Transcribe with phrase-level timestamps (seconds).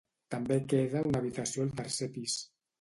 [0.35, 2.43] També queda una habitació al tercer pis.